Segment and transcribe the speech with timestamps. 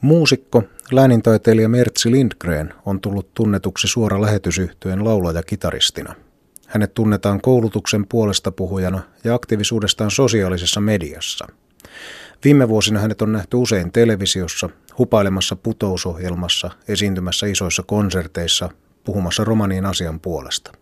[0.00, 0.62] Muusikko,
[0.92, 6.14] läänintaiteilija Mertsi Lindgren on tullut tunnetuksi suora lähetysyhtyeen laulaja-kitaristina.
[6.66, 11.46] Hänet tunnetaan koulutuksen puolesta puhujana ja aktiivisuudestaan sosiaalisessa mediassa.
[12.44, 18.70] Viime vuosina hänet on nähty usein televisiossa, hupailemassa putousohjelmassa, esiintymässä isoissa konserteissa,
[19.04, 20.72] puhumassa romanien asian puolesta.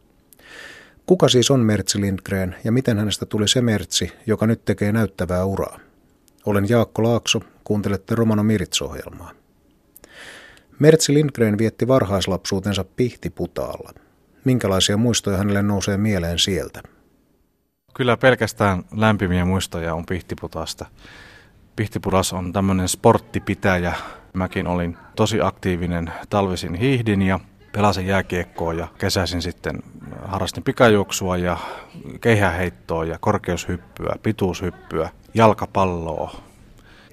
[1.06, 5.44] Kuka siis on Mertsi Lindgren ja miten hänestä tuli se Mertsi, joka nyt tekee näyttävää
[5.44, 5.87] uraa?
[6.46, 9.30] Olen Jaakko Laakso, kuuntelette Romano Mirits-ohjelmaa.
[10.78, 13.92] Mertsi Lindgren vietti varhaislapsuutensa Pihtiputaalla.
[14.44, 16.82] Minkälaisia muistoja hänelle nousee mieleen sieltä?
[17.94, 20.86] Kyllä pelkästään lämpimiä muistoja on Pihtiputasta.
[21.76, 23.94] Pihtipudas on tämmöinen sporttipitäjä.
[24.32, 27.40] Mäkin olin tosi aktiivinen talvisin hiihdin ja
[27.72, 29.82] pelasin jääkiekkoa ja kesäisin sitten
[30.24, 31.56] harrastin pikajuoksua ja
[32.20, 36.40] keihäheittoa ja korkeushyppyä, pituushyppyä, jalkapalloa.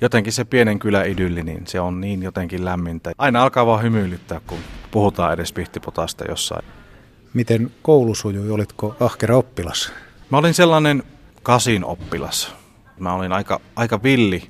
[0.01, 3.11] Jotenkin se pienen kyläidylli, niin se on niin jotenkin lämmintä.
[3.17, 4.57] Aina alkaa vaan hymyilyttää, kun
[4.91, 6.65] puhutaan edes pihtipotasta jossain.
[7.33, 8.51] Miten koulu sujui?
[8.51, 9.91] Olitko ahkera oppilas?
[10.29, 11.03] Mä olin sellainen
[11.43, 12.55] kasin oppilas.
[12.99, 14.47] Mä olin aika, aika villi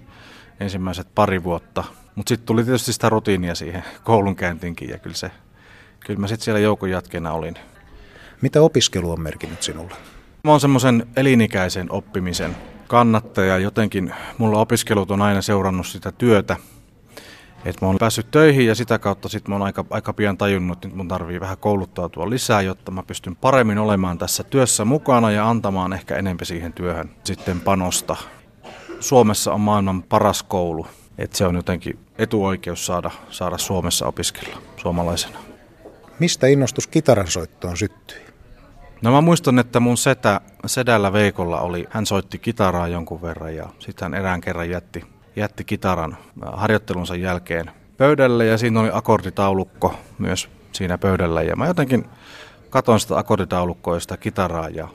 [0.59, 1.83] ensimmäiset pari vuotta,
[2.15, 5.31] mutta sitten tuli tietysti sitä rutiinia siihen koulunkäyntiinkin ja kyllä, se,
[6.05, 7.55] kyllä mä sitten siellä joukon jatkeena olin.
[8.41, 9.95] Mitä opiskelu on merkinnyt sinulle?
[10.43, 12.55] Mä oon semmoisen elinikäisen oppimisen
[12.87, 13.57] kannattaja.
[13.57, 16.57] Jotenkin mulla opiskelut on aina seurannut sitä työtä.
[17.65, 20.85] Että mä oon päässyt töihin ja sitä kautta sitten mä oon aika, aika pian tajunnut,
[20.85, 25.49] että mun tarvii vähän kouluttautua lisää, jotta mä pystyn paremmin olemaan tässä työssä mukana ja
[25.49, 28.15] antamaan ehkä enemmän siihen työhön sitten panosta.
[28.99, 30.87] Suomessa on maailman paras koulu.
[31.17, 35.39] Että se on jotenkin etuoikeus saada, saada Suomessa opiskella suomalaisena.
[36.19, 38.25] Mistä innostus kitaran soittoon syttyi?
[39.01, 43.69] No mä muistan, että mun setä, sedällä Veikolla oli, hän soitti kitaraa jonkun verran ja
[43.79, 45.03] sitten hän erään kerran jätti,
[45.35, 51.67] jätti kitaran äh, harjoittelunsa jälkeen pöydälle ja siinä oli akorditaulukko myös siinä pöydällä ja mä
[51.67, 52.05] jotenkin
[52.69, 54.87] katon sitä akorditaulukkoa ja sitä kitaraa ja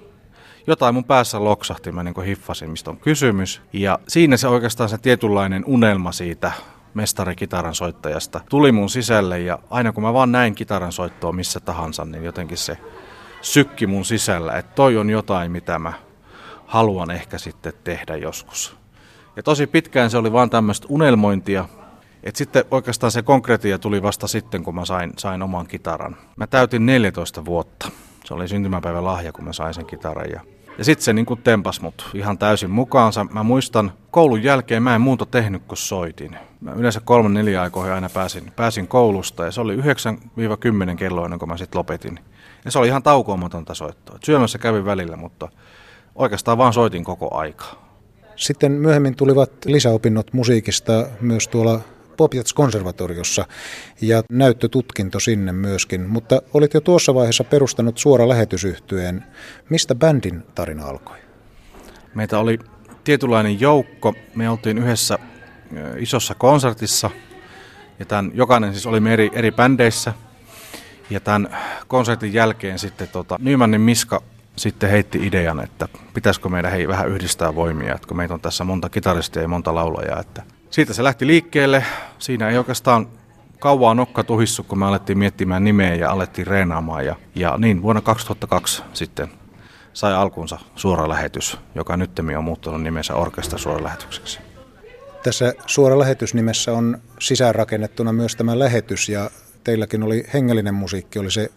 [0.67, 3.63] jotain mun päässä loksahti, mä niin hiffasin, mistä on kysymys.
[3.73, 6.53] Ja siinä se oikeastaan se tietynlainen unelma siitä
[6.95, 12.05] mestarikitaran soittajasta tuli mun sisälle ja aina kun mä vaan näin kitaran soittoa missä tahansa,
[12.05, 12.79] niin jotenkin se
[13.41, 15.93] sykki mun sisällä, että toi on jotain, mitä mä
[16.67, 18.77] haluan ehkä sitten tehdä joskus.
[19.37, 21.69] Ja tosi pitkään se oli vaan tämmöistä unelmointia,
[22.23, 26.17] että sitten oikeastaan se konkretia tuli vasta sitten, kun mä sain, sain oman kitaran.
[26.37, 27.91] Mä täytin 14 vuotta.
[28.25, 30.31] Se oli syntymäpäivän lahja, kun mä sain sen kitaran.
[30.31, 30.41] Ja,
[30.79, 33.27] ja sitten se niin kuin tempas mut ihan täysin mukaansa.
[33.33, 36.37] Mä muistan, koulun jälkeen mä en muuta tehnyt kuin soitin.
[36.61, 39.81] Mä yleensä kolmen neljä aikoihin aina pääsin, pääsin koulusta ja se oli 9-10
[40.97, 42.19] kello ennen kuin mä sitten lopetin.
[42.65, 44.19] Ja se oli ihan taukoamatonta soittoa.
[44.25, 45.49] Syömässä kävin välillä, mutta
[46.15, 47.91] oikeastaan vaan soitin koko aikaa.
[48.37, 51.81] Sitten myöhemmin tulivat lisäopinnot musiikista myös tuolla
[52.17, 53.45] Popjats-konservatoriossa
[54.01, 59.25] ja näyttötutkinto sinne myöskin, mutta olit jo tuossa vaiheessa perustanut suora lähetysyhtyeen.
[59.69, 61.17] Mistä bändin tarina alkoi?
[62.15, 62.59] Meitä oli
[63.05, 64.15] tietynlainen joukko.
[64.35, 65.19] Me oltiin yhdessä
[65.99, 67.11] isossa konsertissa
[67.99, 70.13] ja tämän, jokainen siis oli eri, eri bändeissä–
[71.11, 71.57] ja tämän
[71.89, 74.23] konsertin jälkeen sitten tota, Nymanin Miska
[74.57, 78.65] sitten heitti idean, että pitäisikö meidän hei vähän yhdistää voimia, että kun meitä on tässä
[78.65, 80.21] monta kitaristia ja monta laulajaa.
[80.21, 81.85] Että siitä se lähti liikkeelle.
[82.19, 83.09] Siinä ei oikeastaan
[83.59, 87.07] kauaa nokka tuhissu, kun me alettiin miettimään nimeä ja alettiin reenaamaan.
[87.07, 89.29] Ja, ja niin vuonna 2002 sitten
[89.93, 94.50] sai alkunsa suora lähetys, joka nyt on muuttunut nimensä Orkesta suora lähetykseksi.
[95.23, 99.31] Tässä suora lähetysnimessä on sisäänrakennettuna myös tämä lähetys ja
[99.65, 101.51] teilläkin oli hengellinen musiikki, oli se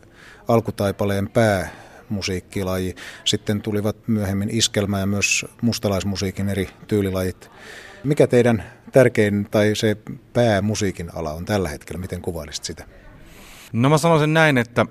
[0.47, 2.95] alkutaipaleen päämusiikkilaji.
[3.25, 7.51] Sitten tulivat myöhemmin iskelmä ja myös mustalaismusiikin eri tyylilajit.
[8.03, 9.97] Mikä teidän tärkein tai se
[10.33, 12.01] päämusiikin ala on tällä hetkellä?
[12.01, 12.85] Miten kuvailisit sitä?
[13.73, 14.85] No mä sanoisin näin, että,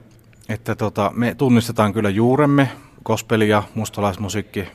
[0.48, 2.68] että tota, me tunnistetaan kyllä juuremme,
[3.04, 4.68] gospeli ja mustalaismusiikki,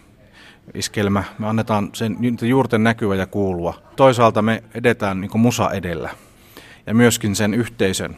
[0.73, 1.23] iskelmä.
[1.39, 3.73] Me annetaan sen juurten näkyä ja kuulua.
[3.95, 6.09] Toisaalta me edetään niin musa edellä
[6.87, 8.17] ja myöskin sen yhteisön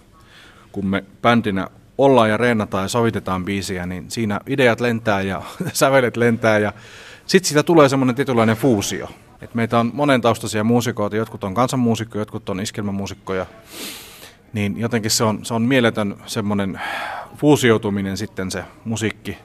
[0.72, 1.68] kun me bändinä
[1.98, 5.42] ollaan ja reenataan ja sovitetaan biisiä, niin siinä ideat lentää ja
[5.74, 6.74] sävelet lentää ja
[7.26, 9.10] sitten siitä tulee semmoinen tietynlainen fuusio.
[9.42, 13.46] Et meitä on monen taustaisia muusikoita, jotkut on kansanmuusikkoja, jotkut on iskelmämuusikkoja,
[14.54, 16.82] niin jotenkin se on, se on mieletön semmoinen
[17.38, 19.38] fuusioituminen sitten se musiikki,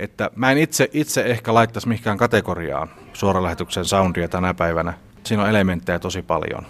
[0.00, 4.92] että mä en itse, itse ehkä laittaisi mihinkään kategoriaan suoralähetyksen soundia tänä päivänä.
[5.24, 6.66] Siinä on elementtejä tosi paljon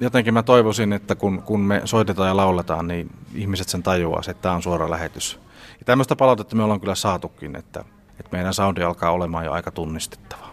[0.00, 4.42] jotenkin mä toivoisin, että kun, kun me soitetaan ja lauletaan, niin ihmiset sen tajuaa, että
[4.42, 5.40] tämä on suora lähetys.
[5.78, 9.70] Ja tämmöistä palautetta me ollaan kyllä saatukin, että, että meidän soundi alkaa olemaan jo aika
[9.70, 10.49] tunnistettava.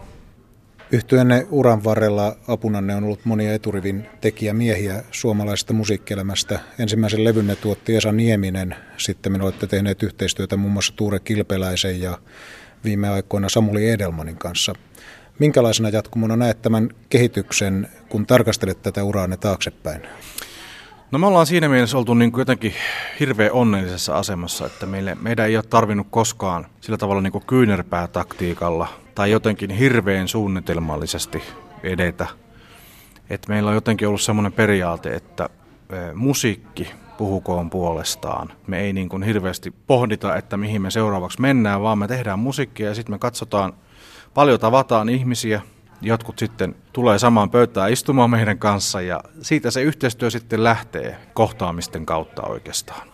[0.92, 6.60] Yhtyenne uran varrella apunanne on ollut monia eturivin tekijämiehiä suomalaisesta musiikkielämästä.
[6.80, 8.75] Ensimmäisen levynne tuotti Esa Nieminen.
[8.98, 12.18] Sitten me olette tehneet yhteistyötä muun muassa Tuure Kilpeläisen ja
[12.84, 14.74] viime aikoina Samuli Edelmanin kanssa.
[15.39, 20.01] Minkälaisena jatkumona näet tämän kehityksen, kun tarkastelet tätä uraanne taaksepäin?
[21.12, 22.74] No me ollaan siinä mielessä oltu niin kuin jotenkin
[23.19, 28.88] hirveän onnellisessa asemassa, että meille, meidän ei ole tarvinnut koskaan sillä tavalla niin kuin kyynärpäätaktiikalla
[29.15, 31.44] tai jotenkin hirveän suunnitelmallisesti
[31.83, 32.27] edetä.
[33.30, 35.50] Et meillä on jotenkin ollut semmoinen periaate, että
[36.15, 38.53] musiikki puhukoon puolestaan.
[38.68, 42.88] Me ei niin kuin hirveästi pohdita, että mihin me seuraavaksi mennään, vaan me tehdään musiikkia
[42.88, 43.74] ja sitten me katsotaan,
[44.33, 45.62] paljon tavataan ihmisiä,
[46.01, 52.05] jotkut sitten tulee samaan pöytään istumaan meidän kanssa ja siitä se yhteistyö sitten lähtee kohtaamisten
[52.05, 53.07] kautta oikeastaan.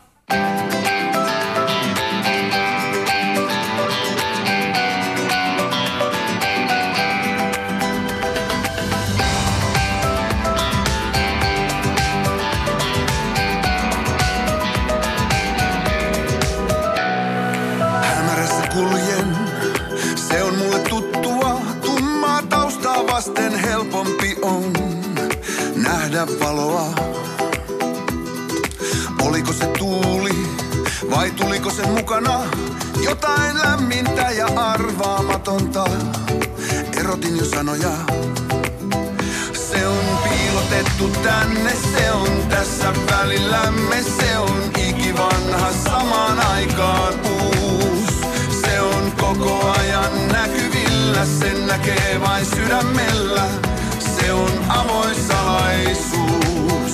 [25.76, 26.94] Nähdä valoa.
[29.22, 30.48] Oliko se tuuli
[31.10, 32.44] vai tuliko se mukana
[33.04, 35.86] jotain lämmintä ja arvaamatonta?
[36.98, 37.92] Erotin jo sanoja.
[39.54, 47.14] Se on piilotettu tänne, se on tässä välillämme, se on ikivanha samaan aikaan
[51.78, 53.44] näkee vain sydämellä
[54.00, 56.94] se on avoin salaisuus.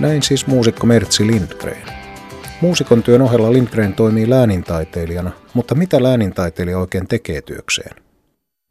[0.00, 1.82] Näin siis muusikko Mertsi Lindgren.
[2.60, 7.96] Muusikon työn ohella Lindgren toimii läänintaiteilijana, mutta mitä läänintaiteilija oikein tekee työkseen?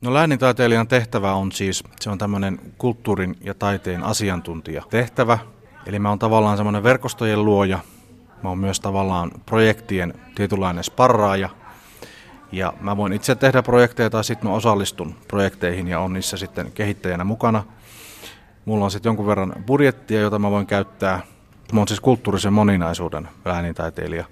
[0.02, 5.53] No läänintaiteilijan tehtävä on siis, se on tämmöinen kulttuurin ja taiteen asiantuntija tehtävä.
[5.86, 7.80] Eli mä oon tavallaan semmoinen verkostojen luoja,
[8.44, 11.50] Mä oon myös tavallaan projektien tietynlainen sparraaja.
[12.52, 16.72] Ja mä voin itse tehdä projekteja tai sitten mä osallistun projekteihin ja on niissä sitten
[16.72, 17.64] kehittäjänä mukana.
[18.66, 21.22] Mulla on sitten jonkun verran budjettia, jota mä voin käyttää.
[21.74, 24.26] Mä oon siis kulttuurisen moninaisuuden äänintaiteilija.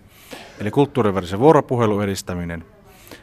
[0.59, 2.65] Eli kulttuurivälisen vuoropuhelun edistäminen–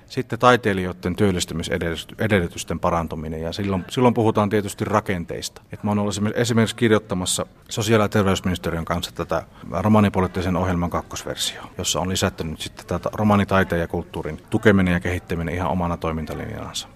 [0.09, 5.63] sitten taiteilijoiden työllistymisedellytysten parantuminen ja silloin, silloin puhutaan tietysti rakenteista.
[5.73, 12.01] Et mä oon ollut esimerkiksi kirjoittamassa sosiaali- ja terveysministeriön kanssa tätä romanipoliittisen ohjelman kakkosversio, jossa
[12.01, 16.89] on lisätty nyt sitten tätä romanitaiteen ja kulttuurin tukeminen ja kehittäminen ihan omana toimintalinjansa.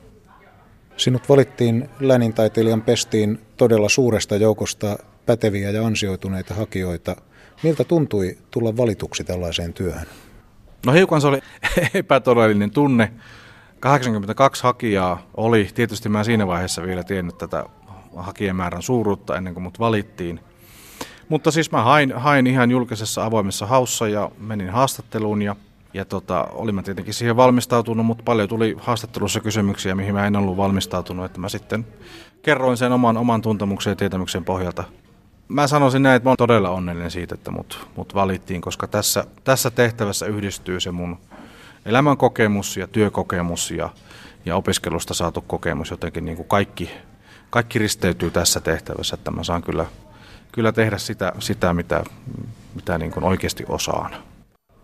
[0.97, 7.17] Sinut valittiin läänintaiteilijan pestiin todella suuresta joukosta päteviä ja ansioituneita hakijoita.
[7.63, 10.07] Miltä tuntui tulla valituksi tällaiseen työhön?
[10.87, 11.41] No hiukan se oli
[11.95, 13.13] epätodellinen tunne.
[13.81, 15.69] 82 hakijaa oli.
[15.75, 17.65] Tietysti mä siinä vaiheessa vielä tiennyt tätä
[18.17, 20.41] hakijamäärän suuruutta ennen kuin mut valittiin.
[21.29, 25.57] Mutta siis mä hain, hain ihan julkisessa avoimessa haussa ja menin haastatteluun ja,
[25.95, 30.37] ja tota, olin mä tietenkin siihen valmistautunut, mutta paljon tuli haastattelussa kysymyksiä, mihin mä en
[30.37, 31.87] ollut valmistautunut, että mä sitten
[32.43, 34.85] kerroin sen oman, oman tuntemuksen ja tietämyksen pohjalta
[35.49, 39.25] Mä sanoisin näin, että mä oon todella onnellinen siitä, että mut, mut valittiin, koska tässä,
[39.45, 41.19] tässä tehtävässä yhdistyy se mun
[41.87, 43.91] elämän kokemus ja työkokemus ja,
[44.47, 45.91] ja opiskelusta saatu kokemus.
[45.91, 46.91] Jotenkin niin kuin kaikki,
[47.51, 49.87] kaikki risteytyy tässä tehtävässä, että mä saan kyllä,
[50.53, 52.05] kyllä tehdä sitä, sitä mitä,
[52.75, 54.15] mitä niin kuin oikeasti osaan.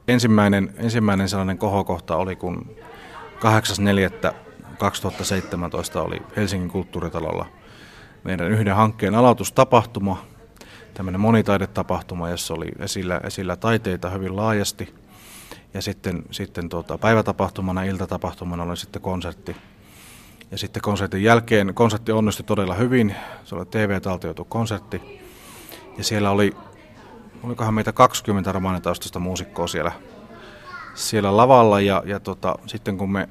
[0.08, 2.76] Ensimmäinen, ensimmäinen sellainen kohokohta oli, kun
[3.36, 7.46] 8.4.2017 oli Helsingin kulttuuritalolla
[8.24, 10.24] meidän yhden hankkeen aloitustapahtuma,
[10.98, 14.94] tämmöinen monitaidetapahtuma, jossa oli esillä, esillä taiteita hyvin laajasti.
[15.74, 19.56] Ja sitten, sitten tuota, päivätapahtumana, iltatapahtumana oli sitten konsertti.
[20.50, 23.14] Ja sitten konsertin jälkeen, konsertti onnistui todella hyvin,
[23.44, 25.20] se oli TV-taltioitu konsertti.
[25.98, 26.56] Ja siellä oli,
[27.42, 29.92] olikohan meitä 20 romaanitaustaista muusikkoa siellä,
[30.94, 31.80] siellä lavalla.
[31.80, 33.28] Ja, ja tota, sitten kun me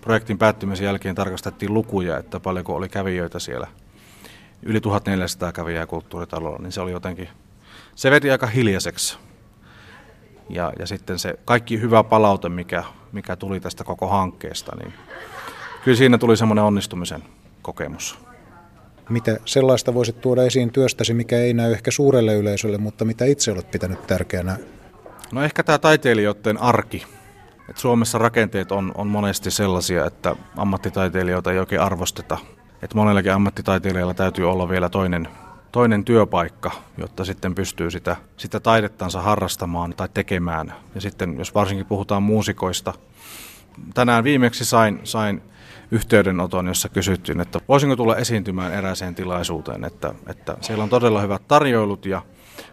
[0.00, 3.66] projektin päättymisen jälkeen tarkastettiin lukuja, että paljonko oli kävijöitä siellä–
[4.62, 7.28] yli 1400 kävijää kulttuuritalolla, niin se oli jotenkin,
[7.94, 9.18] se veti aika hiljaiseksi.
[10.50, 14.94] Ja, ja sitten se kaikki hyvä palaute, mikä, mikä tuli tästä koko hankkeesta, niin
[15.84, 17.22] kyllä siinä tuli semmoinen onnistumisen
[17.62, 18.18] kokemus.
[19.08, 23.52] Mitä sellaista voisit tuoda esiin työstäsi, mikä ei näy ehkä suurelle yleisölle, mutta mitä itse
[23.52, 24.56] olet pitänyt tärkeänä?
[25.32, 27.06] No ehkä tämä taiteilijoiden arki.
[27.70, 32.38] Et Suomessa rakenteet on, on monesti sellaisia, että ammattitaiteilijoita ei oikein arvosteta
[32.82, 35.28] että monellakin ammattitaiteilijalla täytyy olla vielä toinen,
[35.72, 40.74] toinen työpaikka, jotta sitten pystyy sitä, sitä taidettansa harrastamaan tai tekemään.
[40.94, 42.94] Ja sitten jos varsinkin puhutaan muusikoista,
[43.94, 45.42] tänään viimeksi sain, sain
[45.90, 51.48] yhteydenoton, jossa kysyttiin, että voisinko tulla esiintymään erääseen tilaisuuteen, että, että siellä on todella hyvät
[51.48, 52.22] tarjoilut ja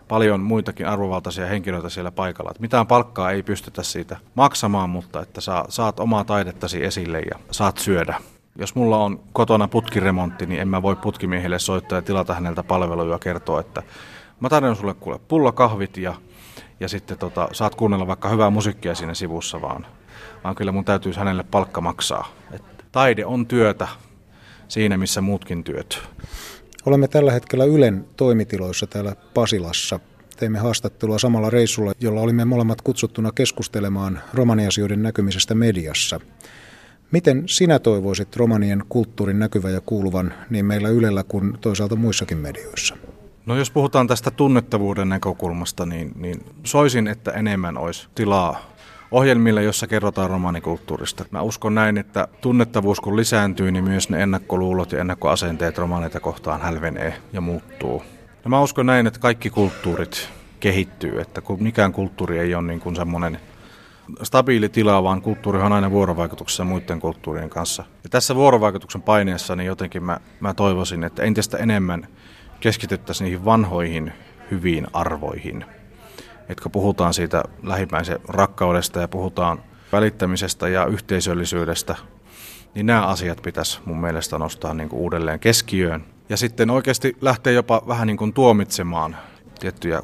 [0.07, 2.51] paljon muitakin arvovaltaisia henkilöitä siellä paikalla.
[2.51, 7.39] Että mitään palkkaa ei pystytä siitä maksamaan, mutta että saa, saat omaa taidettasi esille ja
[7.51, 8.21] saat syödä.
[8.59, 13.11] Jos mulla on kotona putkiremontti, niin en mä voi putkimiehelle soittaa ja tilata häneltä palveluja
[13.11, 13.83] ja kertoa, että
[14.39, 16.13] mä tarjoan sulle kuule pullakahvit ja,
[16.79, 19.85] ja sitten tota, saat kuunnella vaikka hyvää musiikkia siinä sivussa vaan.
[20.43, 22.27] Vaan kyllä mun täytyisi hänelle palkka maksaa.
[22.51, 23.87] Et taide on työtä
[24.67, 25.99] siinä, missä muutkin työt.
[26.85, 29.99] Olemme tällä hetkellä Ylen toimitiloissa täällä Pasilassa.
[30.37, 36.19] Teimme haastattelua samalla reissulla, jolla olimme molemmat kutsuttuna keskustelemaan romaniasioiden näkymisestä mediassa.
[37.11, 42.97] Miten sinä toivoisit romanien kulttuurin näkyvä ja kuuluvan niin meillä Ylellä kuin toisaalta muissakin medioissa?
[43.45, 48.75] No jos puhutaan tästä tunnettavuuden näkökulmasta, niin, niin soisin, että enemmän olisi tilaa
[49.11, 51.25] ohjelmille, jossa kerrotaan romanikulttuurista.
[51.31, 56.61] Mä uskon näin, että tunnettavuus kun lisääntyy, niin myös ne ennakkoluulot ja ennakkoasenteet romaneita kohtaan
[56.61, 58.03] hälvenee ja muuttuu.
[58.43, 62.79] Ja mä uskon näin, että kaikki kulttuurit kehittyy, että kun mikään kulttuuri ei ole niin
[62.79, 63.39] kuin semmoinen
[64.23, 67.83] stabiili tila, vaan kulttuuri on aina vuorovaikutuksessa muiden kulttuurien kanssa.
[68.03, 72.07] Ja tässä vuorovaikutuksen paineessa niin jotenkin mä, mä toivoisin, että entistä enemmän
[72.59, 74.13] keskityttäisiin niihin vanhoihin
[74.51, 75.65] hyviin arvoihin–
[76.49, 81.95] että puhutaan siitä lähimmäisen rakkaudesta ja puhutaan välittämisestä ja yhteisöllisyydestä,
[82.75, 86.05] niin nämä asiat pitäisi mun mielestä nostaa niin kuin uudelleen keskiöön.
[86.29, 89.17] Ja sitten oikeasti lähteä jopa vähän niin kuin tuomitsemaan
[89.59, 90.01] tiettyjä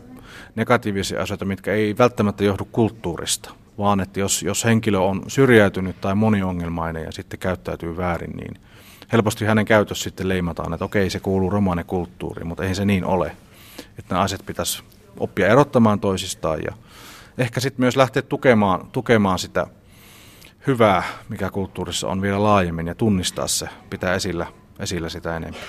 [0.56, 6.16] negatiivisia asioita, mitkä ei välttämättä johdu kulttuurista, vaan että jos, jos henkilö on syrjäytynyt tai
[6.16, 8.62] moniongelmainen ja sitten käyttäytyy väärin, niin
[9.14, 13.36] helposti hänen käytös sitten leimataan, että okei, se kuuluu romaanikulttuuriin, mutta ei se niin ole.
[14.00, 14.84] Että nämä asiat pitäisi
[15.18, 16.74] oppia erottamaan toisistaan ja
[17.38, 19.68] ehkä sitten myös lähteä tukemaan, tukemaan sitä
[20.68, 24.48] hyvää, mikä kulttuurissa on vielä laajemmin ja tunnistaa se, pitää esillä,
[24.80, 25.62] esillä sitä enemmän.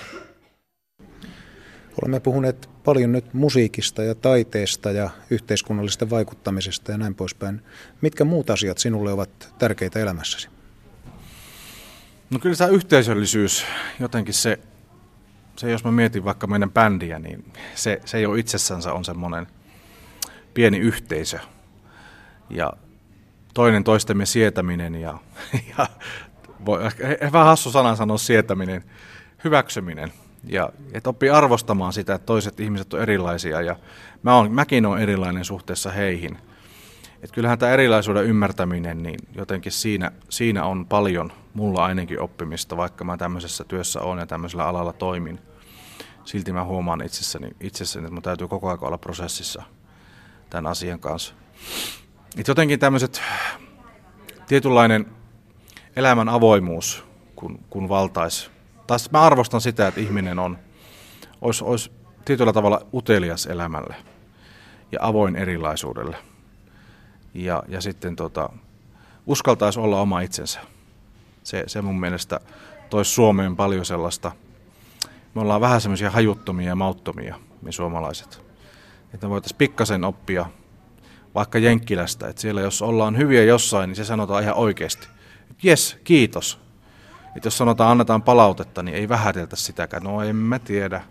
[2.01, 7.61] Olemme puhuneet paljon nyt musiikista ja taiteesta ja yhteiskunnallisesta vaikuttamisesta ja näin poispäin.
[8.01, 10.47] Mitkä muut asiat sinulle ovat tärkeitä elämässäsi?
[12.29, 13.65] No kyllä tämä yhteisöllisyys,
[13.99, 14.59] jotenkin se
[15.55, 19.47] se jos mä mietin vaikka meidän bändiä, niin se, se jo itsessänsä on semmoinen
[20.53, 21.39] pieni yhteisö.
[22.49, 22.73] Ja
[23.53, 25.17] toinen toistemme sietäminen ja,
[25.77, 25.87] ja
[26.65, 26.79] voi,
[27.31, 28.83] vähän hassu sana sanoa sietäminen,
[29.43, 30.13] hyväksyminen.
[30.43, 33.75] Ja että oppii arvostamaan sitä, että toiset ihmiset on erilaisia ja
[34.23, 36.37] mä on, mäkin olen erilainen suhteessa heihin.
[37.21, 43.03] Et kyllähän tämä erilaisuuden ymmärtäminen, niin jotenkin siinä, siinä on paljon mulla ainakin oppimista, vaikka
[43.03, 45.39] mä tämmöisessä työssä olen ja tämmöisellä alalla toimin.
[46.25, 49.63] Silti mä huomaan itsessäni, itsessäni että mun täytyy koko ajan olla prosessissa
[50.49, 51.33] tämän asian kanssa.
[52.37, 53.21] Et jotenkin tämmöiset
[54.47, 55.05] tietynlainen
[55.95, 58.52] elämän avoimuus, kun, kun valtaisi.
[58.93, 60.57] Taas mä arvostan sitä, että ihminen on,
[61.41, 61.91] olisi, olisi
[62.25, 63.95] tietyllä tavalla utelias elämälle
[64.91, 66.17] ja avoin erilaisuudelle.
[67.33, 68.49] Ja, ja sitten tota,
[69.25, 70.59] uskaltaisi olla oma itsensä.
[71.43, 72.39] Se, se mun mielestä
[72.89, 74.31] toisi Suomeen paljon sellaista,
[75.35, 78.41] me ollaan vähän semmoisia hajuttomia ja mauttomia, me suomalaiset.
[79.13, 80.45] Että me voitaisiin pikkasen oppia
[81.35, 85.07] vaikka Jenkkilästä, että siellä jos ollaan hyviä jossain, niin se sanotaan ihan oikeasti.
[85.63, 86.63] Jes, kiitos.
[87.35, 90.03] Että jos sanotaan annetaan palautetta, niin ei vähäteltä sitäkään.
[90.03, 91.01] No en mä tiedä.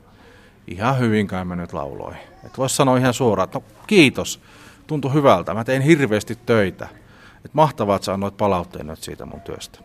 [0.66, 2.16] Ihan hyvin kai mä nyt lauloin.
[2.44, 4.40] Että voisi sanoa ihan suoraan, että no kiitos,
[4.86, 5.54] tuntui hyvältä.
[5.54, 6.88] Mä tein hirveästi töitä.
[7.36, 9.78] Että mahtavaa, että sä annoit palautteen nyt siitä mun työstä.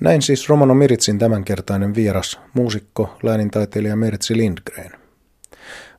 [0.00, 5.05] Näin siis Romano Miritsin tämänkertainen vieras, muusikko, läänintaiteilija Mertsi Lindgren.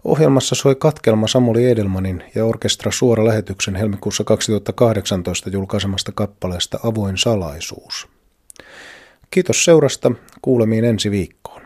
[0.03, 8.07] Ohjelmassa soi katkelma Samuli Edelmanin ja orkestra suora lähetyksen helmikuussa 2018 julkaisemasta kappaleesta Avoin salaisuus.
[9.31, 10.11] Kiitos seurasta,
[10.41, 11.56] kuulemiin ensi viikko.